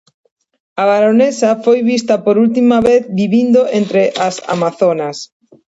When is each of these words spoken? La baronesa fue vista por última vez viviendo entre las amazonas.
La 0.75 0.85
baronesa 0.85 1.57
fue 1.57 1.83
vista 1.83 2.23
por 2.23 2.39
última 2.39 2.81
vez 2.81 3.05
viviendo 3.11 3.67
entre 3.67 4.11
las 4.17 4.41
amazonas. 4.49 5.31